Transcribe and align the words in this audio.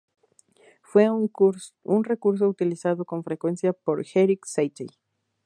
Fue 0.81 1.11
un 1.11 1.29
recurso 2.03 2.49
utilizado 2.49 3.05
con 3.05 3.23
frecuencia 3.23 3.71
por 3.71 4.03
Erik 4.15 4.45
Satie. 4.47 4.87